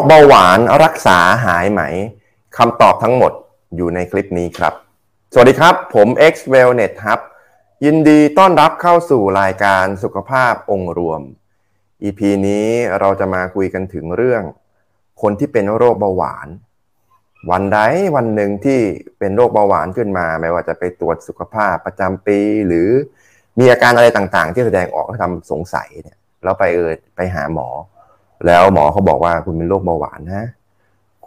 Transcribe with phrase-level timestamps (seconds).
[0.00, 1.82] คเบาหวานรักษาหายไหม
[2.56, 3.32] คำตอบทั้งหมด
[3.76, 4.74] อยู่ในคลิปนี้ครับ
[5.32, 7.18] สวัสดีครับ ผม X Wellness ครับ
[7.84, 11.20] ยินดีต้อนรับเข้าสู่รายการสุขภาพองค์รวม
[12.02, 12.68] EP นี้
[13.00, 14.42] เราจะมาคุยกันถึงเรื่อง
[15.22, 16.48] คนที่เป็นโรคเบาหวาน
[17.50, 17.78] วันใด
[18.16, 18.80] วันหนึ่งที่
[19.18, 22.88] เป็นโรคเบาหวานขึ้นมา ไม่ว่าจะไปตรวจสุขภาพประจำปี หรือ
[23.58, 27.68] มีอาการอะไรต่างๆ ที่แสดงออกทำสงสัยเนี่ยเราไปเออไปหาหมอ
[28.46, 30.46] แล้วหมอเขาบอกว่าคุณเป็นโรคเบาหวานนะ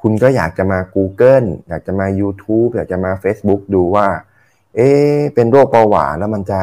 [0.02, 4.08] คุณก็อยากจะมา Google อยากจะมา YouTube อยากจะมา Facebook ดูว่า
[4.76, 4.90] เอ๊
[5.36, 6.62] เป็นโรคเบาหวานแล้วมันจะ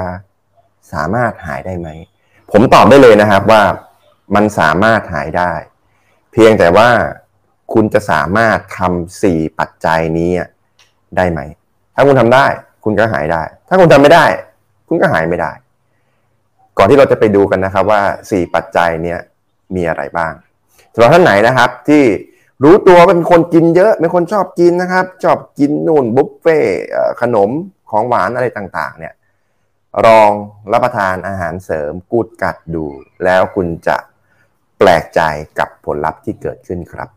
[0.93, 1.89] สามารถหายได้ไหม
[2.53, 3.63] ผมตอบได้เลยนะครับว่า
[4.35, 5.53] มันสามารถหายได้
[6.33, 6.89] เพียงแต่ว่า
[7.73, 10.31] คุณจะสามารถทำสี่ปัจจัยนี้
[11.17, 11.41] ได้ไหม
[11.95, 12.47] ถ้าคุณทำได้
[12.85, 14.25] คุณก็หายได้ ถ้าคุณทำไม่ได้
[14.89, 15.53] คุณก็หายไม่ได้
[16.79, 19.21] ก่อนที่เราจะไปดูกันนะครับว่าสี่ปัจจัยเนี้ย
[19.75, 20.33] มีอะไรบ้าง
[20.95, 22.05] สำหรับท่านไหนนะครับที่
[22.63, 26.59] รู้ตัวเป็นคนกินเยอะเป็นคนชอบกินนะครับ ชอบกินนู่นบุฟเฟ่
[27.21, 27.51] ขนม
[27.91, 29.15] ของหวานอะไรต่างๆเนี่ย
[30.07, 30.33] ลอง
[30.73, 32.85] รับประทานอาหารเสริมกูดกัดดู
[33.25, 33.97] แล้วคุณจะ
[34.79, 35.21] แปลกใจ
[35.59, 37.09] กับผลลัพธ์ที่เกิดขึ้นครับ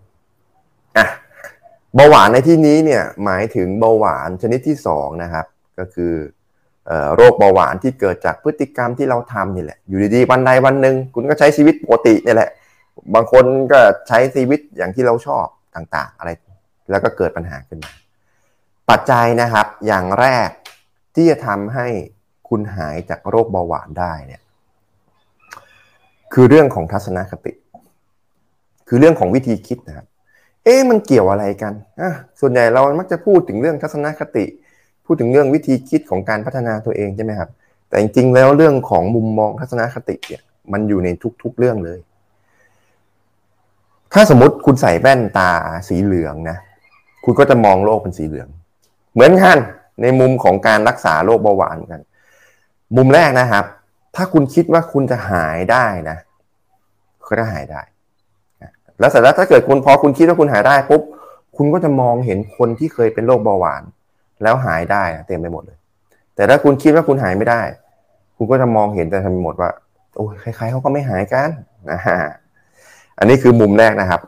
[0.97, 1.07] อะ
[1.95, 5.45] เบาหวานในที่นี้เนี่ยหมายถึงเบาหวานชนิดที่2นะครับ
[5.79, 6.13] ก็คือ
[7.15, 12.49] โรคเบาหวานที่เกิดจากพฤติกรรมที่เราทำนี่แหละ อยู่ดีๆวันใดวันหนึ่งคุณก็ใช้ชีวิตปกตินี่แหละ
[13.15, 16.29] บางคนก็ใช้ชีวิตอย่างที่เราชอบต่างๆ อะไร
[16.91, 17.91] แล้วก็เกิดปัญหาขึ้นมา
[18.89, 20.49] ปัจจัยนะครับ อย่างแรก
[21.15, 21.87] ที่จะทำให้
[22.49, 24.41] คุณหายจากโรคเบาหวานได้เนี่ย
[26.33, 27.53] คือเรื่องของทัศนคติ
[28.87, 30.07] คือเรื่องของวิธีคิดนะครับ
[30.63, 34.45] เอ๊ะมันเกี่ยวอะไรกันอะส่วนใหญ่เรามักจะพูดถึงเรื่องทัศนคติ
[35.05, 37.49] พูดถึงเรื่องวิธีคิดของการพัฒนาตัวเองใช่ไหมครับ
[37.89, 41.09] แต่จริงๆแล้วเรื่องของมุมมองทัศนคติเนี่ยมันอยู่ใน
[41.41, 41.99] ทุกๆเรื่องเลย
[44.13, 45.51] ถ้าสมมติคุณใส่แว่นตา
[45.87, 46.57] สีเหลืองนะ
[47.23, 48.47] คุณก็จะมองโลกเป็นสีเหลือง
[49.13, 49.57] เหมือนกัน
[50.01, 52.01] ในมุมของการรักษาโรคเบาหวานกัน
[52.97, 53.65] มุมแรกนะครับ
[54.15, 56.17] ถ้าคุณคิดว่าคุณจะหายได้นะ
[57.27, 57.81] ก็จะหายได้
[58.99, 61.01] แล้วเสร็จแล้วถ้าเกิดคุณพอคุณคิดว่าคุณหายได้ปุ๊บ
[61.57, 63.83] คุณก็จะมองเห็นคนที่เคยเป็นโรคเบาหวาน
[64.41, 65.77] แล้วหายได้เต็มไปหมดเลย
[66.35, 67.61] แต่ถ้าคุณคิดว่าคุณหายไม่ได้
[68.37, 69.69] คุณก็จะมองเห็นแต่ทั้งหมดว่า
[70.15, 71.49] โอ้ยใครๆเขาก็ไม่หายกัน
[71.91, 72.17] นะฮะ
[73.19, 74.21] อันนี้คือมุมแรกนะครับ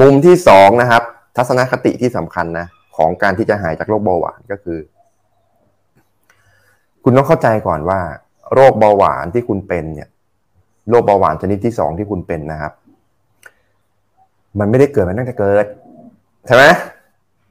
[0.00, 1.02] มุมที่สองนะครับ
[1.36, 4.78] ทัศนคติที่สำคัญนะของการที่จะหายจากโรคเบาหวานก็คือ
[7.04, 8.00] คุณต้องเข้าใจก่อนว่า
[8.54, 10.08] โรคเบาหวานที่คุณเป็นเนี่ย
[10.90, 12.72] โรคเบาหวานชนิดที่สองที่คุณเป็นนะครับ
[14.58, 15.66] มันไม่ได้เกิดมาตั้งแต่เกิด
[16.46, 16.64] ใช่ไหม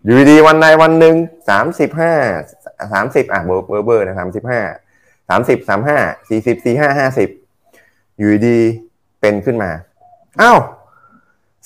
[0.07, 1.15] อยู่ดีวันใดวันหนึ่ง
[1.49, 2.13] สามสิบห้า
[2.93, 4.61] สามสิบอะเบอร์เบอร์เบอร์นะสามสิบห้า
[5.29, 5.97] สามสิบสามห้า
[6.29, 7.29] สี่สิบสี่ห้าห้าสิบ
[8.17, 8.59] อยู่ดี
[9.21, 9.71] เป็นขึ้นมา
[10.41, 10.59] อ้าว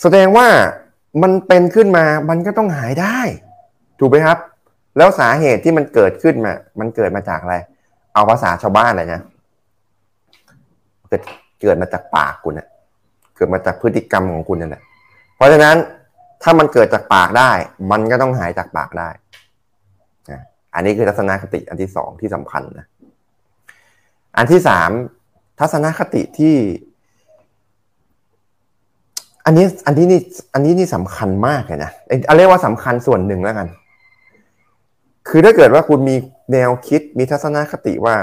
[0.01, 0.47] แสดงว่า
[1.21, 3.19] มันเป็นขึ้นมามันก็ต้องหายได้
[3.99, 4.37] ถูกไหมครับ
[4.97, 7.55] แล้วสาเหตุที่มันเกิดขึ้นมา มันเกิดมาจากอะไร
[8.13, 9.21] เอาภาษาชาวบ้านเลยนะ
[11.07, 11.21] เกิด
[11.61, 12.67] เกิดมาจากปากคุณเนะ
[13.35, 14.81] เกิดมาจากพฤติกรรมของคุณนั่นแหละ
[15.35, 15.77] เพราะฉะนั้น
[16.43, 17.51] ถ้ามันเกิดจากปากได้
[17.91, 19.09] มันก็ต้องหายจากปากได้
[20.75, 22.87] อันนี้คือทัศนคติอันที่สองที่สำคัญนะ
[24.37, 24.89] อันที่สาม
[25.59, 26.55] ทัศนคติที่
[29.45, 30.19] อันนี้อันนี้นี่
[30.53, 31.91] อันนี้นี่สำคัญมากเลยนะ
[32.25, 33.67] เอาเรียกว่าสำคัญส่วนหนึ่งแล้วกัน
[35.29, 36.15] คือถ้าเกิดว่าคุณมี
[36.53, 38.15] แนวคิดมีทัศนคติว่า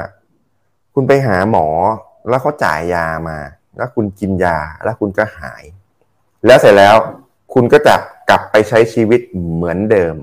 [0.95, 1.67] คุณไปหาหมอ
[2.29, 3.39] แล้วเขาจ่ายยามา
[3.77, 5.63] แล้วคุณกินยาแล้วคุณก็หาย
[6.47, 6.97] แล้วเสร็จแล้ว
[7.55, 7.95] คุณก็จะ
[8.29, 9.21] กลับไปใช้ชีวิต
[9.55, 10.15] เหมือนเดิม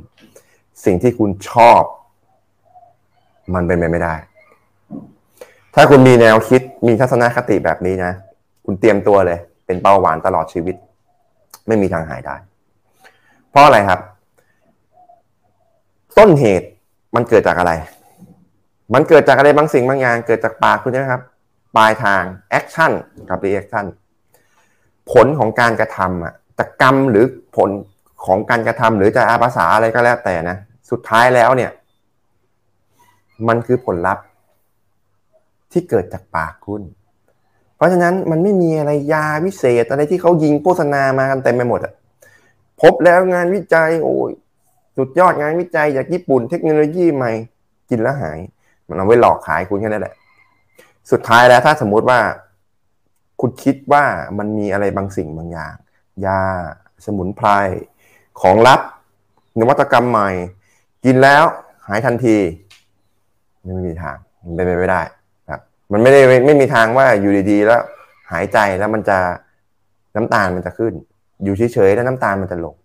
[0.85, 1.81] สิ่งที่คุณชอบ
[3.53, 4.15] มันเป็นไปไม่ได้
[5.75, 8.11] ถ้าคุณมีแนวคิดมีทัศนคติแบบนี้นะ
[8.65, 10.75] คุณเตรียมตัวเลย เป็นเบาหวานตลอดชีวิต
[11.67, 12.35] ไม่มีทางหายได้
[13.49, 13.99] เพราะอะไรครับ
[16.17, 16.67] ต้นเหตุ
[17.15, 17.71] มันเกิดจากอะไร
[18.93, 21.21] มันเกิดจากอะไรบางสิ่งบางอย่าง เกิดจากปากคุณใช่ไหมครับ
[21.75, 22.91] ปลายทาง action
[23.29, 23.85] กับ reaction
[25.11, 27.69] ผลของการกระทำอะจะกรรมหรือผล
[28.25, 30.57] ของการกระทำหรือจะเอาภาษาอะไรก็แล้วแต่นะ
[30.91, 31.71] สุดท้ายแล้วเนี่ย
[33.47, 34.25] มันคือผลลัพธ์
[35.71, 36.81] ที่เกิดจากปากคุณ
[37.75, 41.93] เพราะฉะนั้นมันไม่มีอะไรยาวิเศษอะไรที่เขายิงโฆษณามากันเต็มไปหมดอะ
[42.81, 44.31] พบแล้วงานวิจัยโอ้ย
[44.97, 47.31] สุดยอดงานวิจัยจากญี่ปุ่นเทคโนโลยีใหม่
[47.89, 48.39] กินแล้วหาย
[48.87, 50.15] มันเอาไว้หลอกขายคุณแค่นั้นแหละ
[51.11, 52.19] สุดท้ายแล้วถ้าสมมุติว่า
[53.41, 54.03] คุณคิดว่า
[54.37, 55.75] มันมีอะไรบางสิ่งบางอย่าง
[56.25, 56.41] ยา
[57.05, 57.47] สมุนไพร
[58.41, 58.79] ของลับ
[59.59, 60.29] นวัตกรรมใหม่
[61.05, 61.43] กินแล้ว
[61.87, 62.37] หายทันที
[63.63, 65.01] ไม่มีทางมันเป็นไปไม่ได้
[65.49, 65.61] ครับ
[65.91, 67.81] มันไม่ได้ไม่มีทางว่าอยู่ดีๆแล้ว
[68.31, 69.17] หายใจแล้วมันจะ
[70.15, 70.93] น้ำตาลมันจะขึ้น
[71.43, 72.75] อยู่เฉยๆแล้วน้ำตาลมันจะลง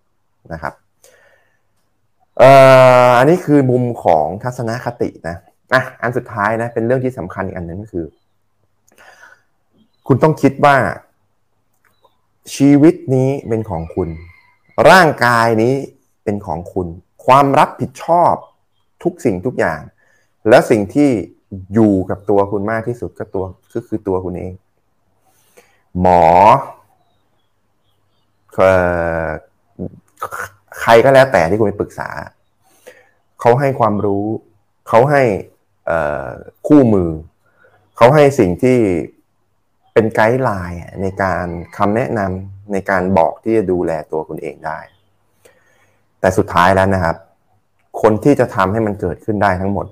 [0.53, 0.75] นะครับ
[2.39, 2.51] เอ่
[3.07, 5.37] ออันนี้คือมุมของทัศนคตินะ
[5.75, 8.07] อะอันสุดท้ายนะเป็นเรื่องที่สำคัญอีกอันหนึ่งก็คือ
[10.07, 10.77] คุณต้องคิดว่า
[12.55, 14.09] ชีวิตนี้เป็นของคุณ
[14.89, 15.75] ร่างกายนี้
[16.25, 16.89] เป็นของคุณ
[17.27, 18.35] ความรับผิดชอบ
[19.03, 19.81] ทุกสิ่งทุกอย่าง
[20.49, 21.11] และสิ่งที่
[21.75, 23.45] อยู่กับตัวคุณมากที่สุดก็ตัว
[23.75, 24.53] ก็คือตัวคุณเอง
[26.01, 26.25] หมอ
[30.81, 32.09] ใครก็แล้วแต่ที่คุณไปปรึกษา
[33.41, 34.27] เขาให้ความรู้
[34.89, 35.23] เขาให้
[36.69, 37.11] คู่มือ
[37.97, 38.79] เขาให้สิ่งที่
[39.93, 41.47] เป็น guideline ในการ
[41.77, 44.79] คำแนะนำ ในการบอกที่จะดูแลตัวคุณเองได้
[46.21, 47.17] แต่สุดท้ายแล้วนะครับ
[48.03, 49.87] คนที่จะทำให้มันเกิดขึ้นได้ทั้งหมด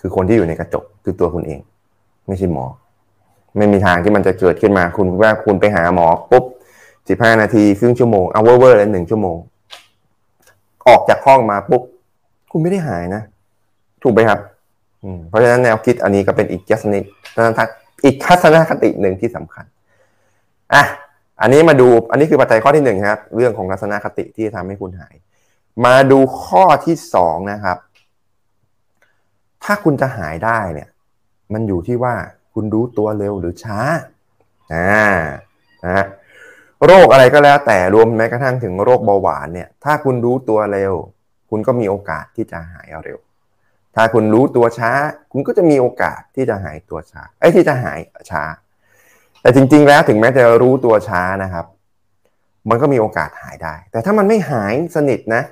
[0.00, 1.60] คือคนที่อยู่ในกระจกคือตัวคุณเอง
[2.28, 2.66] ไม่ใช่หมอ
[3.56, 6.44] ไม่มีทางที่มันจะเกิดขึ้นมา คุณว่าคุณไปหาหมอปุ๊บ
[7.08, 9.36] สิบห้านาทีครึ่งชั่วโมงเอาเวอร์เวอร์เลยหนึ่งชั่วโมง
[10.88, 11.82] ออกจากห้องมาปุ๊บ
[12.50, 13.22] คุณไม่ได้หายนะ
[14.02, 14.40] ถูกไหมครับ
[15.28, 16.94] เพราะฉะนั้นแนวคิดอันนี้ก็เป็นอีกทัศน
[18.04, 19.64] อีกทัศนคติหนึ่งที่สำคัญ
[20.74, 20.84] อะ
[21.40, 25.14] อันนี้มาดูอันนี้คือปัจจัยข้อที่หนึ่งครับ เรื่องของทัศนคติที่ทำให้คุณหาย
[25.84, 27.78] มาดูข้อที่สองนะครับ
[29.64, 30.88] ถ้าคุณจะหายได้เนี่ย
[31.52, 32.14] มันอยู่ที่ว่า
[32.54, 33.80] คุณรู้ตัวเร็วหรือช้า
[34.74, 35.14] อ่า
[35.86, 36.04] นะ
[36.86, 40.92] โรคอะไรก็แล้วแต่รวมแม้กระทั่งถึงโรคเบาหวานเนี่ย ถ้าคุณรู้ตัวเร็ว
[41.50, 43.18] คุณก็มีโอกาสที่จะหายเร็ว
[43.96, 44.90] ถ้าคุณรู้ตัวช้า
[45.32, 48.42] คุณก็จะมีโอกาสที่จะหายตัวช้าไอ้ที่จะหายช้า
[49.42, 51.66] แต่จริง ๆ แล้วถึงแม้จะรู้ตัวช้านะครับ
[52.70, 55.42] มันก็มีโอกาสหายได้ แต่ถ้ามันไม่หายสนิทนะ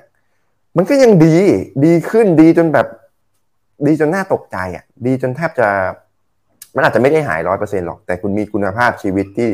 [0.77, 1.35] มันก็ยังดี
[1.85, 2.87] ดีขึ้นดีจนแบบ
[3.87, 5.67] ดีจนน่าตกใจอะ ดีจนแทบจะ
[6.75, 9.49] มันอาจจะไม่ได้หายร้อยเปอร์เซ็นหรอก แต่คุณมีคุณภาพชีวิตที่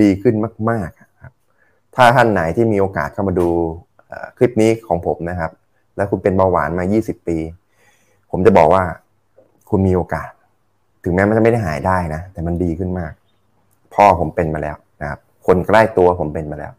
[0.00, 0.34] ดีขึ้น
[0.70, 1.32] มาก ๆ ครับ
[1.96, 3.48] ถ้าท่านไหนที่มีโอกาสเข้ามาดู
[4.36, 5.50] คลิปนี้ของผมนะครับ
[5.96, 7.38] แล้วคุณเป็นเบาหวานมา 20 ปี
[8.30, 8.82] ผมจะบอกว่า
[9.70, 10.30] คุณมีโอกาส
[11.04, 13.12] ถึงแม้มันจะไม่ได้หายได้นะ แต่มันดีขึ้นมาก
[13.98, 16.72] พ่อผมเป็นมาแล้วนะครับคนใกล้ตัวผมเป็นมาแล้ว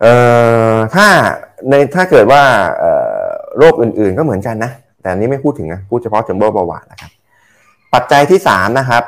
[0.00, 0.14] เอ่
[0.72, 1.06] อถ้า
[1.70, 2.42] ในถ้าเกิดว่า
[3.58, 7.10] โรคอื่นๆก็เหมือนกันนะ แต่อันนี้ไม่พูดถึงนะพูดเฉพาะจัมโบ้เบาหวานนะครับ
[7.94, 9.02] ปัจจัยที่สามนะครับ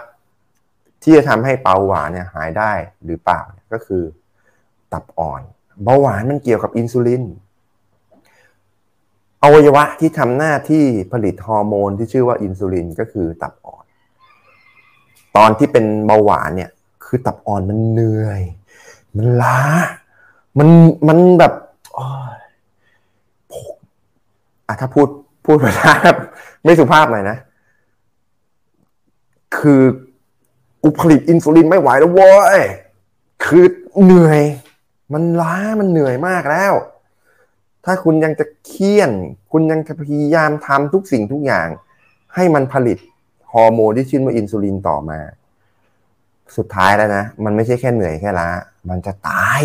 [1.02, 2.72] ที่จะทำให้เบาหวานเนี่ยหายได้
[3.04, 3.40] หรือเปล่า
[3.72, 4.02] ก็คือ
[4.92, 5.42] ตับอ่อน
[5.84, 7.24] เบาหวานมันเกี่ยวกับอินซูลิน
[9.42, 13.52] อวัยวะที่ทำหน้าที่ผลิตฮอร์โมนที่ชื่อว่าอินซูลินก็คือตับ
[15.36, 16.70] ตอนที่เป็นเบาหวานเนี่ย
[17.04, 18.42] คือตับอ่อนมันเหนื่อย
[19.16, 19.58] มันล้า
[20.58, 20.68] มัน
[21.08, 21.52] มันแบบ
[24.66, 25.08] อะถ้าพูด
[25.44, 25.92] พูดภาษา
[26.64, 27.36] ไม่สุภาพหน่อยนะ
[29.56, 29.82] คือ
[30.82, 32.60] กูผลิตอินซูลินไม่ไหวแล้วเว้ย
[33.44, 33.64] คือ
[34.04, 34.40] เหนื่อย
[35.12, 36.72] มันล้ามันเหนื่อยมากแล้ว
[37.84, 39.10] ถ้าคุณยังจะเคี่ยน
[39.52, 41.68] คุณยังพยายามทำทุกสิ่งทุกอย่าง
[42.34, 42.98] ให้มันผลิต
[43.54, 45.18] ฮอร์โมนที่ชื่อว่าอินซูลินต่อมา
[46.56, 48.48] สุดท้ายแล้วนะ มันไม่ใช่แค่เหนื่อยแค่ล้า
[48.88, 49.62] มันจะตาย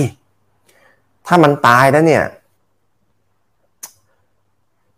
[1.28, 2.24] ถ้ามันตายแล้วเนี่ย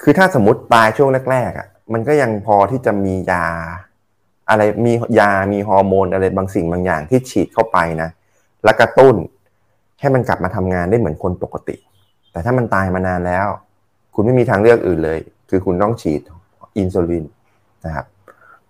[0.01, 3.45] คือถ้าสมมติตายช่วงแรกๆอะ่ะ มันก็ยังพอที่จะมียา
[4.49, 8.09] อะไรมียามีฮอร์โมนอะไรบางสิ่งบางอย่างที่ฉีดเข้าไปนะ
[8.63, 9.15] แล้วกระตุ้น
[9.99, 11.75] ให้มันกลับมาทำงานได้เหมือนคนปกติ
[12.31, 13.47] แต่ถ้ามันตายมานานแล้ว
[14.13, 16.21] คุณไม่มีทางเลือกอื่นเลย คือคุณต้องฉีด
[16.77, 17.25] อินซูลิน
[17.85, 18.05] นะครับ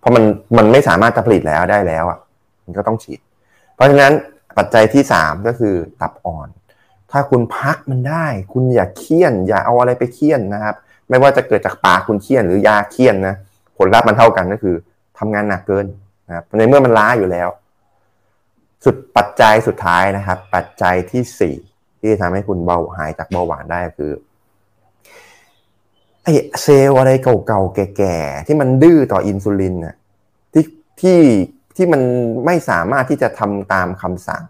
[0.00, 0.24] เพราะมัน
[0.58, 2.18] มันไม่สามารถจะผลิตแล้วได้แล้วอะ
[2.64, 3.20] มันก็ต้องฉีด
[3.74, 4.12] เพราะฉะนั้น
[4.58, 6.48] ปัจจัยที่สามก็คือตับอ่อน
[7.12, 10.76] ถ้าคุณพักมันได้ คุณอย่าเคี่ยน อย่าเอาอะไรไปเคี่ยนนะครับ
[11.08, 13.34] ไม่ว่าจะเกิดจากปากคุณเคี่ยนหรือยาเคี่ยนนะ
[13.78, 14.74] ผลลัพธ์มันเท่ากันก็คือ
[15.18, 15.86] ทำงานหนักเกิน
[16.28, 17.48] นะครับในเมื่อมันล้าอยู่แล้ว
[18.84, 21.56] สุดปัจจัยสุดท้ายนะครับ ปัจจัยที่สี่
[22.00, 24.12] ที่ทำให้คุณเบาหายจากเบาหวานได้คือ
[26.24, 26.28] ไอ้
[26.62, 27.10] เซลล์อะไร
[27.46, 29.96] เก่าๆแก่ๆที่มันดื้อต่ออินซูลินน่ะ
[30.52, 30.64] ที่
[31.00, 31.20] ที่
[31.76, 32.02] ที่มัน
[32.46, 34.42] ไม่สามารถที่จะทำตามคำสั่ง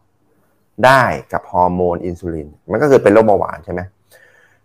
[0.86, 3.80] ได้กับฮอร์โมนอินซูลิน มันก็คือเป็นโรคเบาหวานใช่ไหม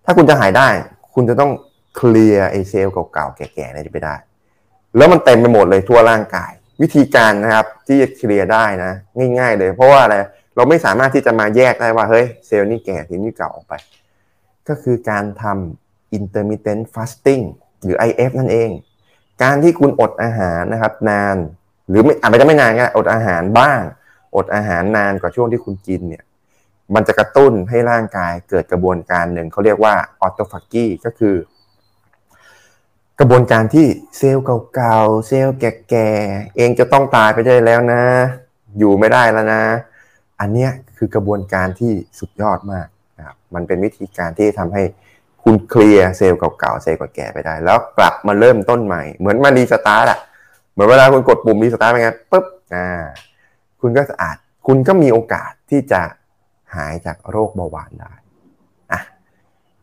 [0.06, 0.68] ถ้าคุณจะหายได้
[1.14, 1.52] คุณจะต้อง
[1.96, 4.16] เคลียร์ไอ้เซลล์เก่าๆแก่ๆนี่ไปได้
[4.98, 8.92] แล้วมันเต็มไปหมดเลยทั่วร่างกาย วิธีการนะครับที่จะเคลียร์ได้นะ
[9.40, 10.16] ง่าย ๆ เลย เพราะว่าอะไร
[10.56, 13.74] เราไม่สามารถที่จะมาแยกได้ว่าเฮ้ยเซลล์นี้แก่ที่นี้เก่าออกไป
[14.68, 15.83] ก็คือการทำ
[16.18, 17.44] intermittent fasting
[17.84, 18.70] หรือ IF นั่นเอง
[19.44, 21.36] การที่คุณอดอาหารนะครับนาน
[21.90, 23.82] หรือไม่อาจจะไม่นานก็อดอาหารบ้าง
[24.36, 26.24] อดอาหารนานกว่าช่วงที่คุณกินเนี่ย
[26.96, 31.36] มันจะกระตุ้นให้ร่างกายเกิดกระบวนการหนึ่งเขาเรียกว่าออโตฟากีก็คือ
[33.20, 34.44] กระบวนการที่เซลล์
[34.74, 38.04] เก่าๆเซลล์แก่ๆเองจะต้องตายไปได้แล้วนะ
[38.78, 39.64] อยู่ไม่ได้แล้วนะ
[40.40, 44.84] อันเนี้ยคือกระบวนการที่สุดยอดมากนะครับมันเป็นวิธีการที่ทำให้
[45.44, 50.20] คุณเคลียร์เซลล์เก่าๆเซลล์แก่ไปได้ แล้วกลับมาเริ่มต้นใหม่ เหมือนมา restart อะ
[50.72, 52.46] เหมือนเวลาคุณกดปุ่ม restart ไปไงปุ๊บ
[52.76, 52.88] อ่า
[53.82, 56.02] คุณก็สะอาดคุณก็มีโอกาสที่จะ
[56.76, 58.14] หายจากโรคเบาหวานได้
[58.92, 59.02] อะ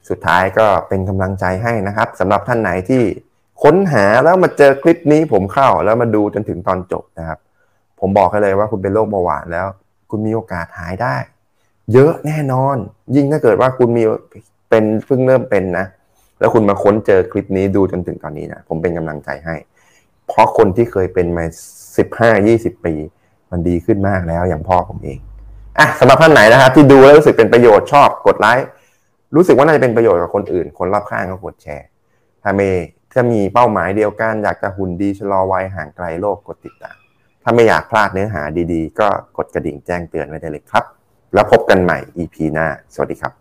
[0.09, 3.03] สุดท้ายก็เป็นกำลังใจให้นะครับสำหรับท่านไหนที่
[3.63, 7.39] ค้นหาแล้วมาเจอคลิปนี้ผมเข้าแล้วมาดูจนถึงตอนจบนะครับ
[8.01, 9.67] ผมบอกให้เลยว่าคุณเป็นโรคเบาหวานแล้ว
[10.11, 11.17] คุณมีโอกาสหายได้
[11.93, 12.77] เยอะแน่นอน
[13.15, 14.05] ยิ่งถ้าเกิดว่าคุณมี
[14.71, 15.87] เป็นเพิ่งเริ่มเป็นนะ
[16.41, 19.57] แล้วคุณมาค้นเจอคลิปนี้ดูจนถึงตอนนี้นะผมเป็นกำลังใจให้
[20.29, 21.45] เพราะคนที่เคยเป็นมา
[21.99, 22.95] สิบห้ายี่สิบปี
[23.51, 25.19] มันดีขึ้นมากแล้วอย่างพ่อผมเอง
[25.79, 28.67] อะสำหรับท่านไหนนะครับ ที่ดูแล้วรู้สึกเป็นประโยชน์ชอบกดไลค์
[29.37, 31.87] รู้สึกว่าน่าจะเป็นประโยชน์กับคนอื่น คนรอบข้างก็กดแชร์
[32.43, 32.69] ถ้าไม่
[33.13, 36.97] ถ้ามีเป้าหมายเดียวกัน อยากจะหุ่นดีชะลอวัยห่างไกลโรคกดติดตาม
[37.43, 40.85] ถ้าไม่อยากพลาดเนื้อหาดีๆ ก็กดกระดิ่งแจ้งเตือนไว้ได้เลยครับ
[41.35, 43.41] แล้วพบกันใหม่ EP หน้า สวัสดีครับ